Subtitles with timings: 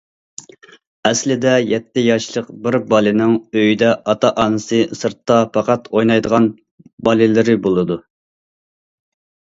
[1.09, 6.53] ئەسلىدە يەتتە ياشلىق بىر بالىنىڭ ئۆيدە ئاتا- ئانىسى، سىرتتا پەقەت ئوينايدىغان
[7.11, 8.05] بالىلىرى بولىدۇ.